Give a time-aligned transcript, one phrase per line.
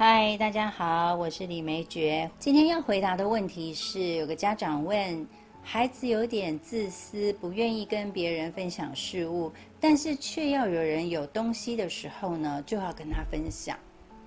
[0.00, 2.30] 嗨，大家好，我是李梅珏。
[2.38, 5.26] 今天要回答的问题是，有个家长问，
[5.60, 13.76] 孩子有点自私，不愿意跟别人分享事物，但是却要有人有东西的时候呢，就要跟他分享。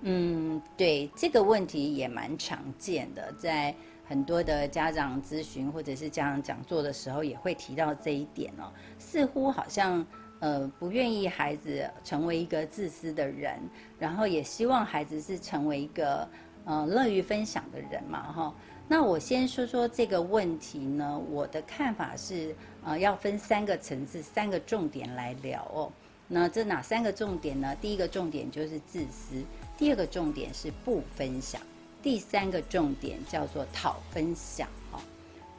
[0.02, 3.74] 嗯，对，这个问题也蛮常见的，在
[4.06, 8.70] 很多的家长咨询或者是家长讲座的时候，也会提到这一点哦。
[8.98, 10.06] 似乎好像。
[10.42, 13.60] 呃，不愿意孩子成为一个自私的人，
[13.96, 16.28] 然后也希望孩子是成为一个
[16.64, 18.54] 呃乐于分享的人嘛，哈。
[18.88, 22.52] 那我先说说这个问题呢，我的看法是，
[22.84, 25.92] 呃，要分三个层次、三个重点来聊哦。
[26.26, 27.76] 那这哪三个重点呢？
[27.80, 29.44] 第一个重点就是自私，
[29.78, 31.62] 第二个重点是不分享，
[32.02, 34.68] 第三个重点叫做讨分享，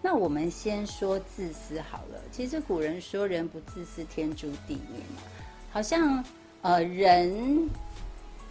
[0.05, 2.19] 那我们先说自私好了。
[2.29, 5.21] 其实古人说“人不自私，天诛地灭”嘛，
[5.71, 6.21] 好像
[6.61, 7.69] 呃人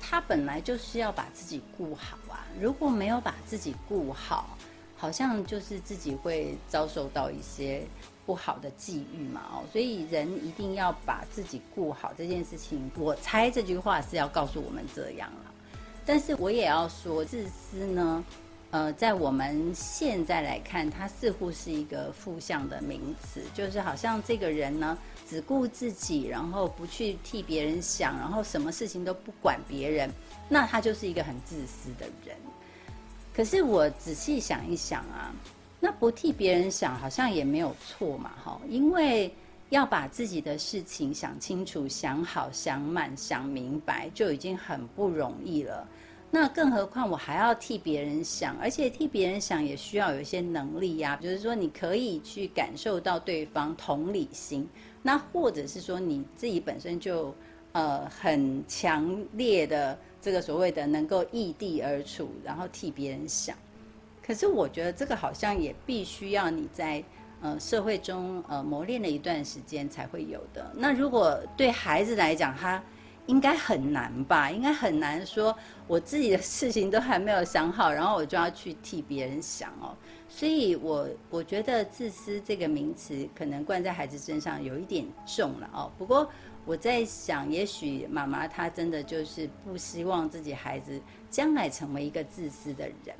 [0.01, 2.47] 他本来就是要把自己顾好啊。
[2.59, 4.57] 如果没有把自己顾好，
[4.97, 7.85] 好像就是自己会遭受到一些
[8.25, 9.43] 不好的际遇嘛。
[9.53, 15.53] 哦，所以人一定要把自己顾好这件事情，我猜这句话是要告诉我们这样了。
[16.07, 18.25] 但是我也要说，自私呢。
[18.73, 24.97] 呃，在我们现在来看，它似乎是一个负向的名词，就是好像这个人呢
[25.29, 30.11] 只顾自己，然后不去替别人想，然后什么事情都不管别人，
[30.49, 32.35] 那他就是一个很自私的人。
[33.35, 35.35] 可是我仔细想一想啊，
[35.79, 39.31] 那不替别人想好像也没有错嘛，哈，因为
[39.69, 45.87] 要把自己的事情想清楚、想好、想满、想明白，就已经很不容易了。
[46.35, 51.19] 那更何况我还要替别人想，而且替别人想也需要有一些能力呀。
[51.23, 54.67] 就是说，你可以去感受到对方同理心，
[55.03, 57.35] 那或者是说你自己本身就
[57.73, 63.55] 呃很强烈的这个所谓的能够异地而处，然后替别人想。
[64.27, 67.05] 可是我觉得这个好像也必须要你在
[67.43, 70.73] 呃社会中呃磨练了一段时间才会有的。
[70.75, 72.83] 那如果对孩子来讲，他
[73.27, 74.51] 应该很难吧？
[74.51, 75.57] 应该很难说，
[75.87, 79.97] 我自己的事情都还没有想好，然后我就要去替别人想哦。
[80.29, 85.93] 所以，我我觉得“自私”这个名词可能灌在孩子身上有一点重了哦。
[85.97, 86.29] 不过，
[86.65, 91.01] 我在想，也许妈妈她真的就是不希望自己孩子
[91.31, 93.15] 将来成为一个自私的人。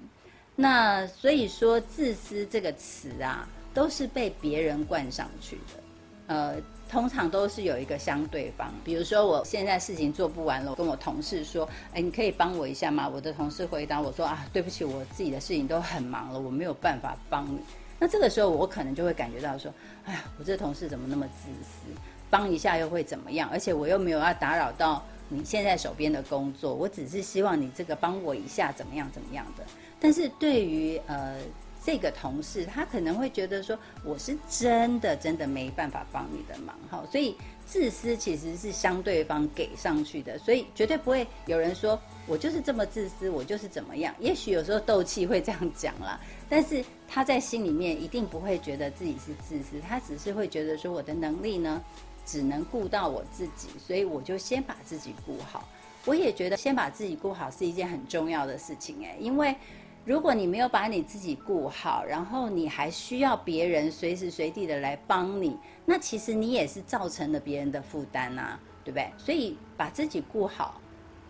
[0.57, 5.83] 那所以说，“自私”这个词啊，都是被别人冠上去的。
[6.27, 6.57] 呃。
[6.93, 17.59] 通常都是有一个相对方，比如说我现在事情做不完了，我跟我同事说：“哎，你可以帮我一下吗？”我的同事回答我说：“啊，对不起，我自己的事情都很忙了，我没有办法帮你。”
[17.99, 19.73] 那这个时候我可能就会感觉到说
[20.05, 21.99] ：“哎呀，我这同事怎么那么自私？
[22.29, 23.49] 帮一下又会怎么样？
[23.51, 29.65] 而且我又没有要打扰到你现在手边的工作，我只是希望你这个帮我一下，怎么样怎么样的。”
[29.99, 31.39] 但是对于呃。
[31.85, 44.15] 这个同事他可能会觉得说，我是真的真的没办法帮你的忙哈，所以自私其实是相对方给上去的，所以绝对不会有人说我就是这么自私，我就是怎么样。
[44.21, 51.83] 也许有时候斗气会这样讲啦， 但是他在心里面一定不会觉得自己是自私，他只是会觉得说我的能力呢
[52.25, 55.69] 只能顾到我自己，所以我就先把自己顾好。
[56.05, 59.53] 我也觉得先把自己顾好是一件很重要的事情诶，因为。
[60.05, 69.09] 如果你没有把你自己顾好，然后你还需要别人随时随地的来帮你，那其实你也是造成了别人的负担呐，对不对？
[69.17, 70.81] 所以把自己顾好，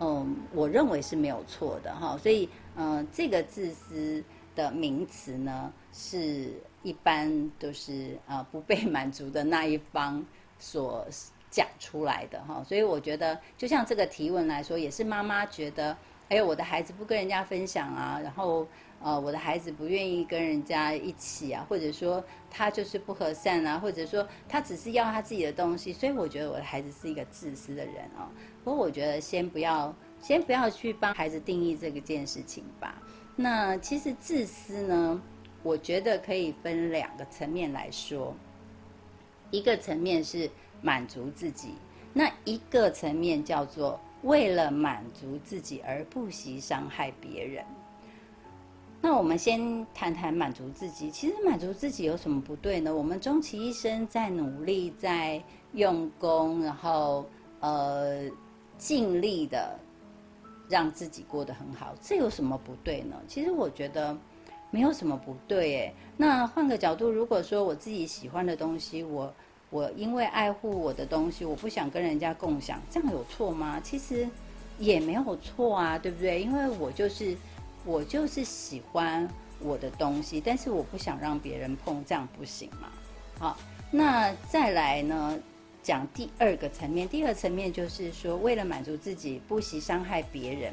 [0.00, 2.16] 嗯，我认为是没有错的哈。
[2.16, 4.24] 所以，嗯，这个自私
[4.56, 10.24] 的名词呢，是一般都是呃不被满足的那一方
[10.58, 11.06] 所
[11.50, 12.64] 讲出来的哈。
[12.66, 15.94] 所以我觉得，就像这个提问来说，也是妈妈觉得。
[16.32, 18.66] 还有我的孩子不跟人家分享啊，然后
[19.02, 28.32] 呃我的孩子不愿意跟人家一起啊，或者说他就是不和善啊，或者说他只是要他自己的东西，所以我觉得我的孩子是一个自私的人啊。
[28.64, 32.94] 不过我觉得先不要先不要去帮孩子定义这个件事情吧。
[33.36, 35.20] 那其实自私呢，
[35.62, 38.34] 我觉得可以分两个层面来说，
[39.50, 40.48] 一个层面是
[40.80, 41.74] 满足自己，
[42.14, 44.00] 那一个层面叫做。
[44.22, 47.64] 为了满足自己而不惜伤害别人，
[49.00, 51.10] 那我们先谈谈满足自己。
[51.10, 52.94] 其实满足自己有什么不对呢？
[52.94, 55.42] 我们终其一生在努力、在
[55.72, 57.26] 用功，然后
[57.60, 58.30] 呃
[58.78, 59.76] 尽力的
[60.68, 63.16] 让自己过得很好，这有什么不对呢？
[63.26, 64.16] 其实我觉得
[64.70, 65.94] 没有什么不对诶。
[66.16, 69.34] 那换个角度，如果说我自己喜欢的东西，我
[69.72, 73.80] 我因为爱护我的东西，我不想跟人家共享，这样有错吗？
[73.82, 74.28] 其实
[74.78, 76.42] 也没有错啊，对不对？
[76.42, 77.34] 因为我就是
[77.86, 79.26] 我就是喜欢
[79.60, 82.92] 我的东西，但是我不想让别人碰，这样不行吗。
[83.38, 83.56] 好，
[83.90, 85.38] 那再来呢，
[85.82, 90.70] 讲第二个层面，第二层面就是说，为了满足自己，不惜伤害别人。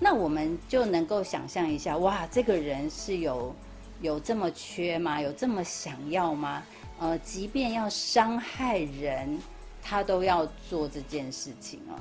[0.00, 3.54] 那我们就能够想象一下，哇，这个人是有
[4.00, 5.20] 有这么缺吗？
[5.20, 6.62] 有这么想要吗？
[7.00, 9.38] 呃，即便要伤害人，
[9.82, 11.98] 他都要做这件事情哦。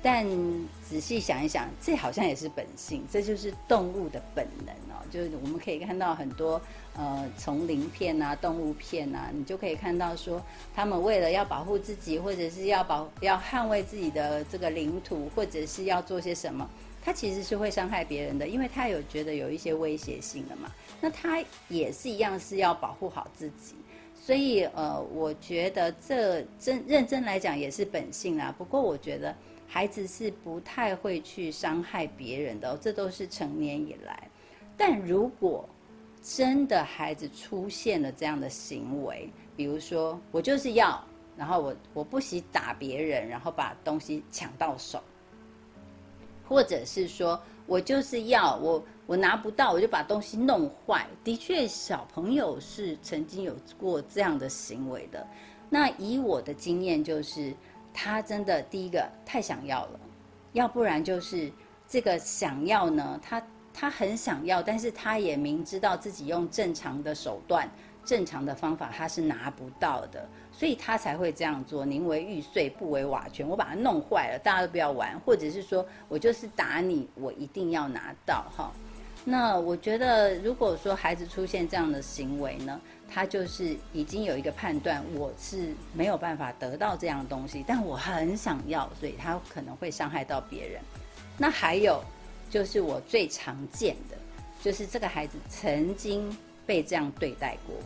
[0.00, 0.24] 但
[0.88, 5.04] 仔细想一想，这好像也是本性，这就是动物的本能哦。
[5.10, 6.60] 就是我们可以看到很多
[6.96, 10.40] 呃丛林片啊、动物片啊，你就可以看到说，
[10.74, 16.66] 他们为了要保护自己，或者是要保要捍卫自己的这个领土，或者是要做些什么。
[17.04, 20.70] 他其实是会伤害别人的，因为他有觉得有一些威胁性的嘛。
[21.00, 23.74] 那他也是一样是要保护好自己，
[24.28, 28.54] 所以呃，我觉得这真认真来讲也是本性啊。
[28.58, 29.34] 不过我觉得
[29.66, 34.28] 孩子是不太会去伤害别人的，这都是成年以来。
[34.76, 35.66] 但如果
[36.22, 41.02] 真的孩子出现了这样的行为，比如说我就是要，
[41.34, 45.02] 然后我我不惜打别人，然后把东西抢到手。
[46.46, 55.24] 或者是说我就是要我我拿不到我就把东西弄坏，的确小朋友是曾经有过这样的行为的。
[55.68, 57.54] 那以我的经验就是，
[57.92, 60.00] 他真的第一个太想要了，
[60.54, 61.52] 要不然就是
[61.86, 63.42] 这个想要呢，他
[63.74, 67.70] 他很想要，但是他也明知道自己用正常的手段。
[68.08, 71.84] 正常的方法他是拿不到的，所以他才会这样做。
[71.84, 78.72] 宁为玉碎不为瓦全，我把它弄坏了，大家都不要玩，或者是说我就是打你，我一定要拿到哈。
[79.26, 90.80] 那我觉得，如果说孩子出现这样的行为呢，他就是已经有一个判断，我是没有办法得到这样东西，但我很想要，所以他可能会伤害到别人。
[91.36, 92.02] 那还有
[92.48, 94.16] 就是我最常见的，
[94.62, 96.34] 就是这个孩子曾经
[96.64, 97.76] 被这样对待过。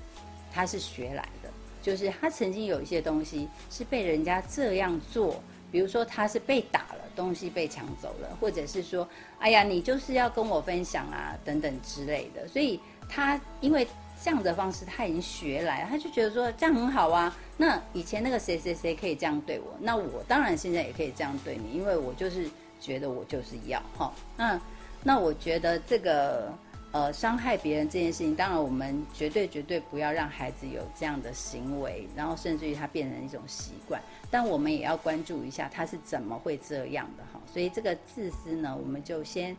[0.52, 1.48] 他是学来的，
[1.80, 9.08] 就是他曾经有一些东西是被人家这样做，比如说他是被打了，东西被抢走了，或者是说，
[9.38, 12.46] 哎呀，你就是要跟我分享啊，等等之类的。
[12.46, 12.78] 所以
[13.08, 13.86] 他因为
[14.22, 17.34] 这样的方式他已经学来，他就觉得说这样很好啊。
[17.56, 22.48] 那以前那个谁谁谁可以这样对我，那我当然现在也可以这样对你，因为我就是
[22.80, 24.12] 觉得我就是要哈。
[24.36, 24.60] 那
[25.02, 26.52] 那我觉得这个。
[26.92, 33.98] 呃，伤害别人这件事情，当然我们绝对绝对不要让孩子有这样的行为，然后甚至于他变成一种习惯。
[34.30, 37.40] 但我们也要关注一下他是怎么会这样的哈。
[37.50, 39.56] 所以这个自私呢，我们就先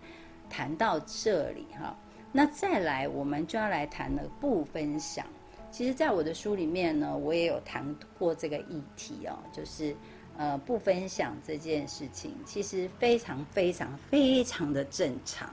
[0.47, 1.97] 谈到这里哈。
[2.31, 5.25] 那再来，我们就要来谈了不分享。
[5.71, 7.83] 其实，在我的书里面呢，我也有谈
[8.19, 9.95] 过这个议题哦，就是
[10.37, 15.49] 呃不分享这件事情，其实非常非常非常的正常。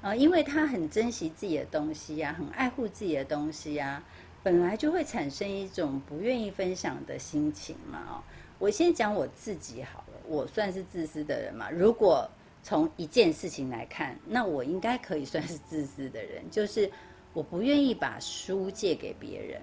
[0.00, 4.02] 啊，因为他很珍惜自己的东西呀，很爱护自己的东西呀，
[4.44, 7.98] 本来就会产生一种不愿意分享的心情嘛。
[8.08, 8.22] 哦，
[8.60, 11.68] 我先讲我自己好了，我算是自私的人嘛。
[11.68, 12.30] 如果
[12.62, 16.88] 从一件事情来看，那我应该可以算是自私的人，就是
[17.32, 19.60] 我不愿意把书借给别人。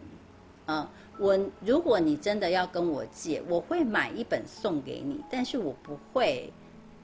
[0.68, 0.86] 嗯，
[1.18, 6.51] 我如果你真的要跟我借，我会买一本送给你，但是我不会。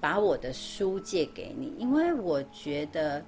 [0.01, 3.23] 把我的书借给你，因为我觉得，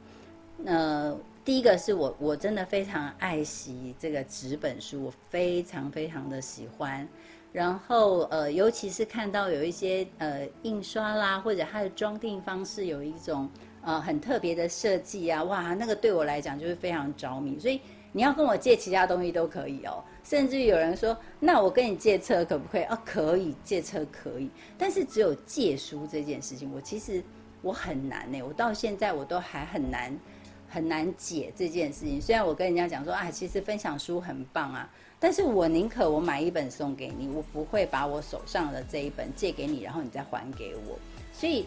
[0.65, 1.15] 呃，
[1.45, 7.07] 第一个是我我真的非常爱惜这个纸本书，我非常非常的喜欢。
[7.51, 13.47] 然后呃，尤其是看到有一些呃印刷啦，或者它的装订方式有一种
[13.83, 17.79] 呃很特别的设计啊，哇，那个对我来讲就是非常着迷，所以。
[18.15, 22.83] 你要跟我借其他东西都可以哦，甚至有人说，那我跟你借车可不可以？
[22.83, 24.47] 啊，可以，借车可以，
[24.77, 27.23] 但是只有借书这件事情，我其实
[27.63, 30.15] 我很难呢，我到现在我都还很难
[30.69, 32.21] 很难解这件事情。
[32.21, 34.87] 虽然我跟人家讲说，啊，其实分享书很棒啊，
[35.19, 40.99] 但是我宁可我买一本送给你，我不会把我手上的这一本借给你，然后你再还给我，
[41.33, 41.65] 所以。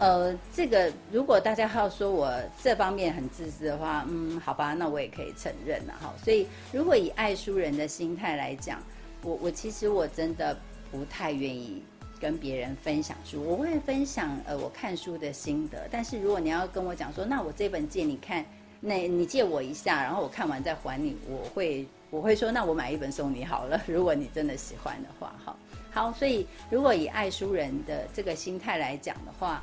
[0.00, 6.10] 呃，这个如果大家要说我这方面很自私的话，嗯，好吧，那我也可以承认了哈。
[6.24, 8.82] 所以，如果以爱书人的心态来讲，
[9.22, 10.56] 我我其实我真的
[10.90, 11.82] 不太愿意
[12.18, 13.44] 跟别人分享书。
[13.44, 18.42] 我会分享呃我看书的心得，但是如果你要跟我讲说，那我这本借你看，
[18.80, 23.78] 那你借我一下，然后我看完再还你，我会我会说，那我买一本送你好了。
[23.86, 25.54] 如果你真的喜欢的话，哈，
[25.92, 29.62] 好，所以如果以爱书人的这个心态来讲的话。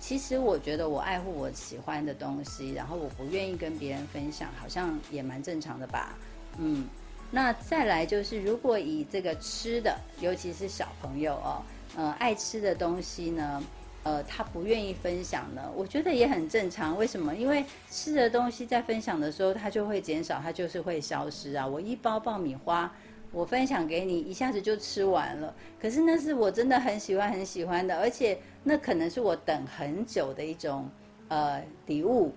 [0.00, 6.16] 其实我觉得我爱护我喜欢的东西，然后我不愿意跟别人分享，好像也蛮正常的吧。
[6.58, 6.86] 嗯，
[7.30, 11.62] 那再来就是，如果以这个吃的，尤其是小朋友哦，
[11.96, 13.62] 呃，爱吃的东西呢，
[14.04, 15.70] 呃，他不愿意分享呢？
[15.76, 16.96] 我觉得也很正常。
[16.96, 17.34] 为什么？
[17.34, 21.66] 因为吃的东西在分享的时候，它就会减少，它就是会消失啊。
[21.66, 22.90] 我一包爆米花，
[23.30, 25.54] 我分享给你，一下子就吃完了。
[25.80, 30.88] 可是那是我真的很喜欢很喜欢的，而且那可能是我等很久的一种
[31.28, 32.32] 呃礼物，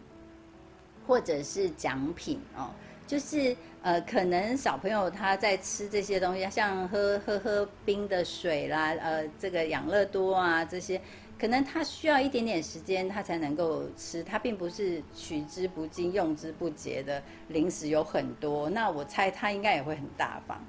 [1.07, 2.69] 或者是奖品哦。
[3.07, 11.01] 就是呃，可能小朋友他在吃这些东西，像喝喝喝冰的水啦，呃，这个养乐多啊这些。
[11.38, 14.24] 可能他需要一点点时间，他才能够吃。
[14.24, 18.69] 他并不是取之不尽、用之不竭的零食有很多。
[18.69, 20.63] 那我猜他应该也会很大方。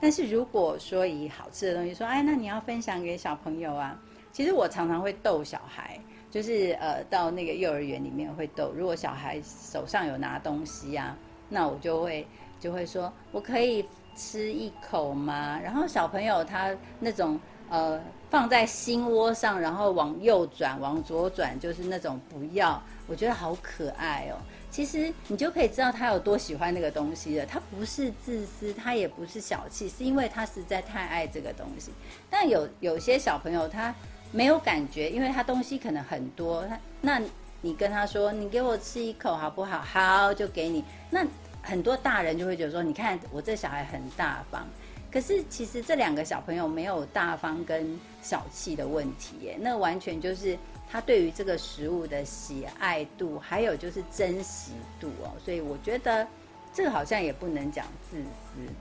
[0.00, 3.98] 但是如果说以好吃的东西说，哎，那你要分享给小朋友啊。
[4.32, 5.98] 其实我常常会逗小孩，
[6.30, 8.72] 就是呃到那个幼儿园里面会逗。
[8.76, 11.16] 如果小孩手上有拿东西啊，
[11.48, 12.26] 那我就会
[12.60, 15.58] 就会说，我可以吃一口吗？
[15.62, 17.38] 然后小朋友他那种。
[17.70, 18.00] 呃，
[18.30, 24.40] 放在心窝上，然后往右转，往左转，就是那种不要，我觉得好可爱哦。
[24.70, 27.46] 其实你就可以知道他有多喜欢那个东西了。
[27.46, 31.90] 他不是自私，他也不是小气，是因为他实在太爱这个东西。
[32.28, 33.94] 但有有些小朋友他
[34.30, 36.64] 没有感觉，因为他东西可能很多。
[37.00, 37.20] 那
[37.60, 39.80] 你跟他说，你给我吃一口好不好？
[39.80, 40.84] 好，就给你。
[41.10, 41.26] 那
[41.62, 44.66] 很多大人就会觉得说，你看我这小孩很大方。
[45.10, 50.56] 可是，其实这两个小朋友没有大方跟小气的问题耶，那完全就是
[50.90, 55.32] 他对于这个食物的喜爱度，还有就是珍惜度哦。
[55.44, 56.26] 所以我觉得
[56.72, 58.72] 这个好像也不能讲自私。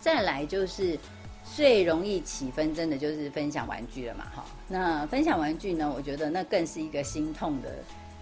[0.00, 0.98] 再来就是
[1.54, 4.44] 最容易起纷争的，就是分享玩具了嘛，哈。
[4.68, 7.74] 那分享玩具呢，我觉得那更是一个心痛的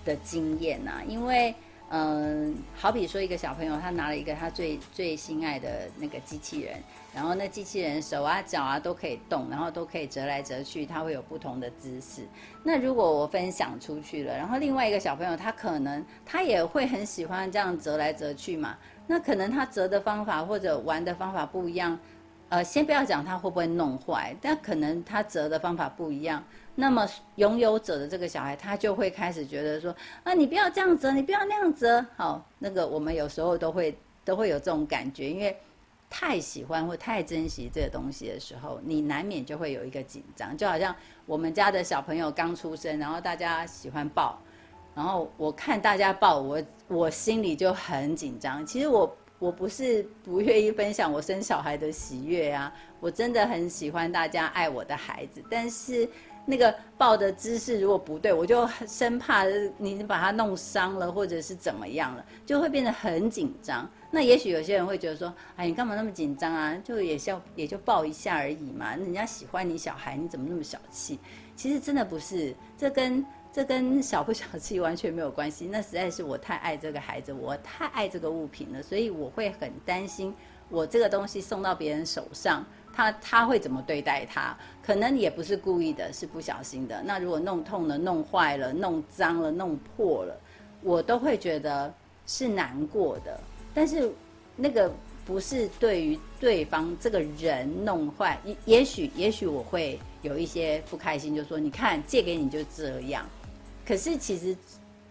[0.04, 1.54] 的经验呐，因为。
[1.90, 6.82] 嗯，好比说一个小朋友，他拿了一个他最最心爱的那个机器人，
[7.14, 12.26] 然后那机器人手啊脚啊都可以动，然后都可以折来折去，它会有不同的姿势。
[12.64, 18.76] 那如果我分享出去了，然后另外一个小朋友他可能他也会很喜欢这样折来折去嘛，
[19.06, 21.96] 那可能他折的方法或者玩的方法不一样。
[22.50, 26.44] 呃，先不要讲他会不会弄坏，但可能他折的方法不一样。
[26.76, 32.04] 那么拥有者的这个小孩，他就会开始觉得说：啊，你不要这样折，你不要那样折。
[32.16, 35.56] 好，那个我们有时候都会都会有这种感觉，因为
[36.10, 40.56] 太喜欢或太珍惜这个东西的时候，你难免就会有一个紧张。
[40.56, 40.94] 就好像
[41.26, 44.38] 我们家的小朋友刚出生，然后大家喜欢抱，
[44.94, 48.64] 然后我看大家抱我，我心里就很紧张。
[48.64, 49.16] 其实我。
[49.44, 56.08] 我不是不愿意分享我生小孩的喜悦啊，我真的很喜欢大家爱我的孩子，但是
[56.46, 59.44] 那个抱的姿势如果不对，我就生怕
[59.76, 63.86] 你把他弄伤了，或者是怎么样了，就会变得很紧张。
[64.10, 66.74] 那也许有些人会觉得说，哎，你干嘛那么紧张啊？
[66.82, 68.96] 就也笑，也就抱一下而已嘛。
[68.96, 71.18] 人家喜欢你小孩，你怎么那么小气？
[71.54, 73.22] 其实真的不是，这跟。
[73.54, 80.34] 这跟小不小气完全没有关系，那实在是我太爱这个孩子，我太爱这个物品了，所以我会很担心，
[80.68, 84.58] 我这个东西送到别人手上，他他会怎么对待他？
[84.82, 87.00] 可能也不是故意的，是不小心的。
[87.04, 90.36] 那如果弄痛了、弄坏了、弄脏了、弄破了，
[90.82, 91.94] 我都会觉得
[92.26, 93.38] 是难过的。
[93.72, 94.10] 但是
[94.56, 94.92] 那个
[95.24, 103.24] 不是对于对方这个人弄坏，也许也许我会有一些不开心，就说你看借给你就这样。
[103.86, 104.56] 可是其实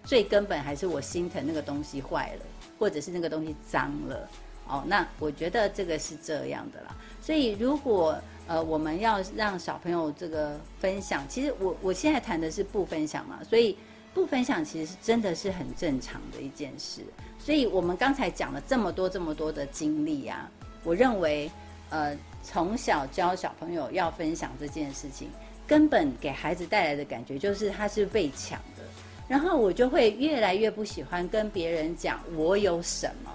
[0.04, 2.46] 最根本还是我心疼那个东西坏了，
[2.80, 4.30] 或者是那个东西脏了，
[4.68, 6.96] 哦，那我觉得这个是这样的啦。
[7.22, 13.78] 所以如果呃我们要让小朋友这个分享，其实我我现在谈的是不分享嘛，所以
[14.14, 17.02] 不分享其实真的是很正常的一件事。
[17.40, 20.50] 所以我们刚才讲了这么多这么多的经历啊，
[20.84, 21.50] 我认为
[21.90, 25.30] 呃从小教小朋友要分享这件事情。
[25.68, 28.84] 根本给孩子带来的感觉就是他是被抢的，
[29.28, 33.32] 然后我就会越来越不喜欢跟别人讲我有什么，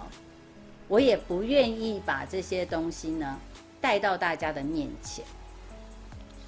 [0.88, 3.38] 我也不愿意把这些东西呢
[3.80, 5.24] 带到大家的面前，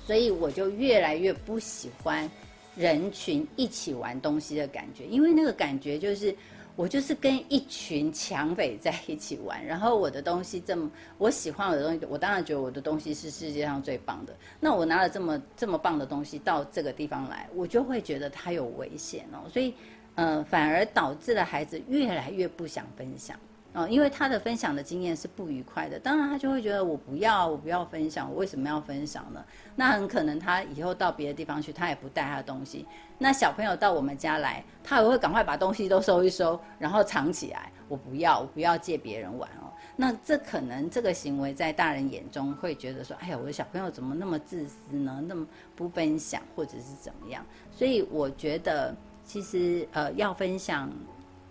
[0.06, 2.30] 所以我就越来越不喜欢
[2.76, 6.34] 人群一起玩东西的感觉，因为那个感觉就是。
[6.80, 14.34] 我就是跟一群强匪在一起玩，然后我的东西这么我喜欢我的东西，我当然觉得我的东西是世界上最棒的。
[14.58, 19.46] 那我拿了这么这么棒的东西到这个地方来，我就会觉得它有危险哦。
[19.52, 19.74] 所以，
[20.14, 23.38] 呃，反而导致了孩子越来越不想分享。
[23.72, 29.44] 哦，因为他的分享的经验是不愉快的，当然他就会觉得我不要，我不要分享，我为什么要分享呢？
[29.76, 32.84] 那很可能他以后到别的地方去，他也不带他的东西。
[33.16, 37.70] 那小朋友到我们家来，他也会赶快把东西都收一收，然后藏起来。
[37.86, 39.70] 我不要，我不要借别人玩哦。
[39.94, 45.22] 那这可能这个行为在大人眼中会觉得说，哎呀，我的小朋友怎么那么自私呢？
[45.28, 45.46] 那么
[45.76, 47.46] 不分享，或者是怎么样？
[47.70, 48.92] 所以我觉得，
[49.24, 50.90] 其实呃，要分享。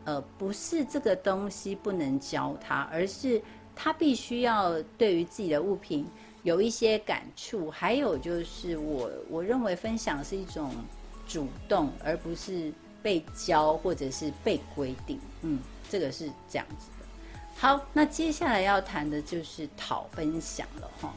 [0.09, 3.39] 呃，不是这个东西不能教他，而是
[3.75, 6.03] 他必须要对于自己的物品
[6.41, 7.69] 有一些感触。
[7.69, 10.71] 还有就是，我我认为分享是一种
[11.27, 12.73] 主动，而不是
[13.03, 15.19] 被教或者是被规定。
[15.43, 15.59] 嗯，
[15.91, 17.05] 这个是这样子的。
[17.55, 21.13] 好，那接下来要谈的就是讨分享了哈。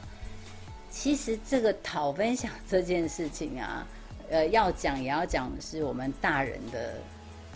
[0.91, 3.87] 其实这个讨分享这件事情啊，
[4.29, 6.99] 呃，要讲也要讲是我们大人的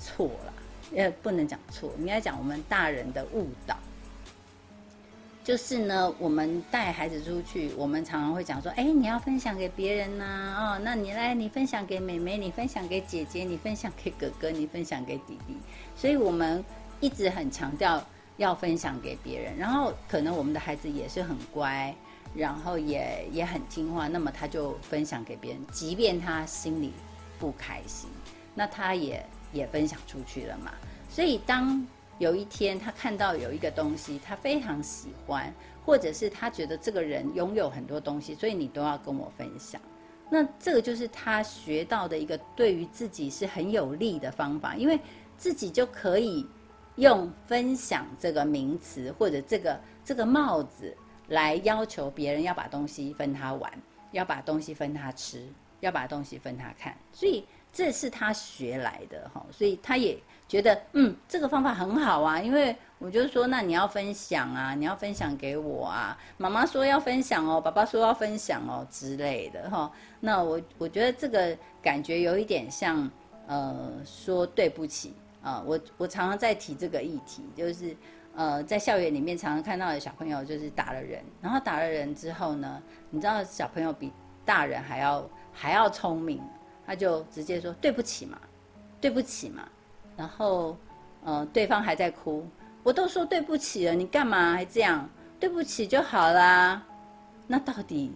[0.00, 0.52] 错了。
[0.92, 3.76] 也不能讲错，应该讲我们大人的误导。
[5.44, 15.56] 就是呢，我们带孩子出去，我们常常会讲说：“哎，你要分享给别人呐，哦，那你来，你分享给妹妹，你分享给姐姐，你分享给哥哥，你分享给弟弟。”
[15.96, 16.64] 所以，我们
[16.98, 18.04] 一直很强调
[18.38, 19.56] 要分享给别人。
[19.56, 21.94] 然后，可能我们的孩子也是很乖，
[22.34, 26.92] 然后也也很听话，那么他就分享给别人，即便他心里
[27.38, 28.10] 不开心，
[28.52, 29.24] 那他也。
[29.52, 30.72] 也分享出去了嘛，
[31.08, 31.86] 所以当
[32.18, 35.52] 有一天他看到有一个东西，他非常喜欢，
[35.84, 39.80] 或者是他觉得这个人拥有很多东西，所以你都要跟我分享。
[40.30, 44.98] 那这个就是他学到的一个对于自己是很有利的方法，因为
[45.36, 46.44] 自己就可以
[46.96, 50.96] 用分享这个名词或者这个这个帽子
[51.28, 53.72] 来要求别人要把东西分他玩，
[54.12, 55.46] 要把东西分他吃，
[55.80, 57.44] 要把东西分他看，所以。
[57.76, 60.18] 这是他学来的哈，所以他也
[60.48, 62.40] 觉得嗯，这个方法很好啊。
[62.40, 66.16] 因为我就说，那你要分享啊，你要分享给我啊。
[66.38, 69.92] 妈妈说要分享哦，爸爸说要分享哦之类的哈。
[70.20, 73.10] 那我我觉得这个感觉有一点像
[73.46, 75.62] 呃，说对不起啊。
[75.66, 77.94] 我我常常在提这个议题，就是
[78.34, 84.10] 呃，在校园里面常常看到的小朋友就是打了人，然后打了人之后呢，你知道小朋友比
[84.46, 86.40] 大人还要还要聪明。
[86.86, 88.38] 他就直接说对不起嘛，
[89.00, 89.68] 对不起嘛，
[90.16, 90.76] 然后，
[91.24, 92.46] 呃，对方还在哭，
[92.82, 95.08] 我都说对不起了，你干嘛还这样？
[95.40, 96.82] 对不起就好啦。
[97.46, 98.12] 那到底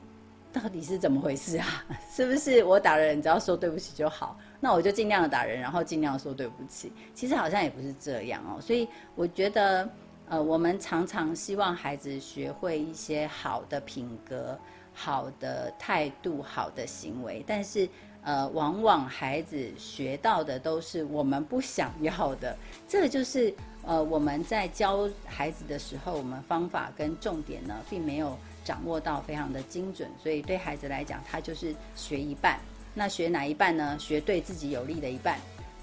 [0.52, 1.66] 到底是怎么回事啊？
[2.11, 4.38] 是不是我打人只要说对不起就好？
[4.61, 6.92] 那我就尽量打人，然后尽量说对不起。
[7.12, 8.61] 其实好像也不是这样哦。
[8.61, 9.88] 所以我觉得，
[10.28, 14.59] 呃，我们常常希望孩子学会一些好的品格、
[14.94, 17.88] 好的态度、好的行为，但是。
[18.22, 22.56] 呃，往往孩子学到的都是我们不想要的，
[22.87, 23.52] 这个就是
[23.85, 32.61] 呃我们在教孩子的时候，我们方法跟重点呢，并没有掌握到非常的精准，所以对孩子来讲，他就是学一半。
[32.92, 33.96] 那学哪一半呢？
[33.98, 35.38] 学对自己有利的一半。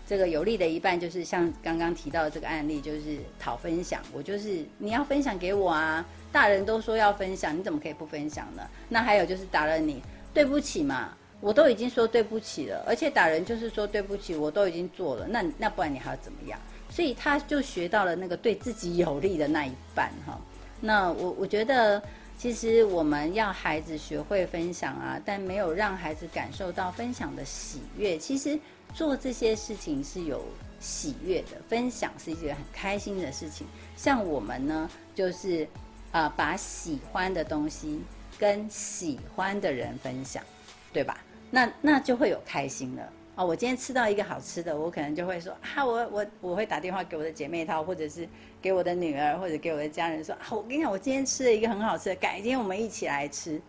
[0.05, 4.01] 这个有利的一半就是像刚刚提到的这个案例，就是讨分享。
[4.13, 8.61] 我就是你要分享给我啊，大人都说要分享，你怎么可以不分享呢？
[8.87, 10.01] 那还有就是打了你，
[10.33, 11.17] 对不起嘛。
[11.39, 16.59] 我都已经说对不起了，而且打人就是说对不起，我都已经做了，那那不然你还要怎么样？
[16.89, 20.39] 所以他就学到了那个对自己有利的那一半哈。
[20.79, 22.01] 那我我觉得，
[22.37, 28.17] 其实我们要孩子学会分享啊，但没有让孩子感受到分享的喜悦。
[28.17, 28.57] 其实
[28.93, 30.43] 做这些事情是有
[30.79, 33.67] 喜悦的，分享是一件很开心的事情。
[33.95, 35.67] 像我们呢，就是
[36.11, 37.99] 啊，把喜欢的东西
[38.39, 40.43] 跟喜欢的人分享，
[40.93, 41.17] 对吧？
[41.49, 43.45] 那那就会有开心了哦！
[43.45, 48.27] 我今天吃到一个好吃的，我可能就会说啊，我我我会打电话给我的姐妹淘，或者是
[48.61, 53.61] 给我的女儿，或者给我的家人说啊，我跟你讲，我今天吃了一个很好吃的，改天我们一起来吃。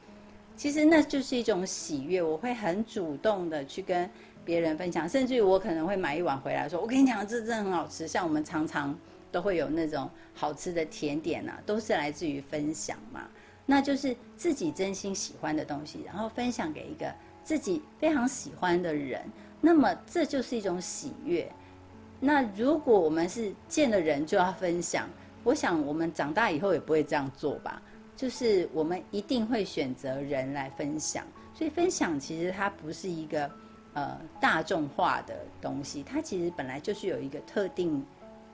[0.56, 4.10] 其实那就是一种喜悦，我会很主动的去跟
[4.44, 8.08] 别人分享，甚至于我可能会买一碗回来，说我跟你讲，这真的很好吃。
[8.08, 8.98] 像我们常常
[9.30, 13.28] 都会有那种好吃的甜点啊，都是来自于分享嘛。
[13.66, 17.14] 那就是自己真心喜欢的东西，然后分享给一个。
[17.48, 19.22] 自己非常喜欢的人，
[19.58, 21.50] 那么这就是一种喜悦。
[22.20, 25.08] 那如果我们是见了人就要分享，
[25.44, 27.80] 我想我们长大以后也不会这样做吧？
[28.14, 31.24] 就是我们一定会选择人来分享。
[31.54, 33.50] 所以分享其实它不是一个
[33.94, 38.04] 呃大众化的东西，它其实本来就是有一个特定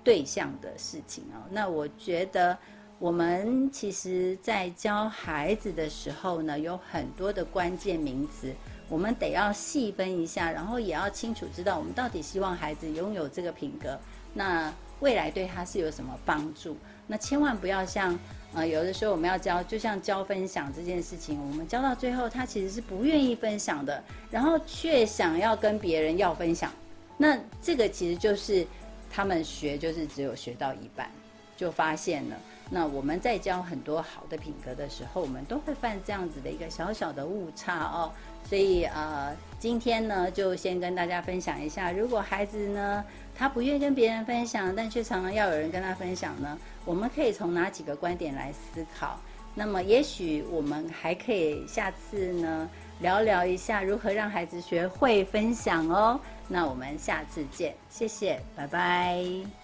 [0.05, 1.43] 对象的事情哦。
[1.51, 2.57] 那我觉得
[3.01, 8.55] 我们其实，在教孩子的时候呢，有很多的关键名词。
[8.89, 13.99] 我们得要细分一下，然后也要清楚知道我们到底希望孩子拥有这个品格。
[14.33, 16.77] 那未来对他是有什么帮助。
[17.07, 18.19] 那千万不要像
[18.55, 26.73] 呃有的时候我们要教，就像教分享这件事情，我们教到最后他其实是不愿意分享的，然后却想要跟别人要分享。
[27.17, 28.67] 那这个其实就是
[29.11, 31.11] 他们学就是只有学到一半
[31.57, 32.37] 就发现了。
[32.71, 38.11] 那我们在教很多好的品格的时候，我们都会犯这样子的一个小小的误差哦。
[38.49, 49.19] 所以呃，今天呢就先跟大家分享一下，如果孩子呢他不愿意跟别人分享，但却常常要有人跟他分享呢，我们可以从哪几个观点来思考？
[49.55, 56.19] 那么也许我们还可以下次呢聊聊一下如何让孩子学会分享哦。
[56.49, 59.64] 那我们下次见，谢谢，拜拜。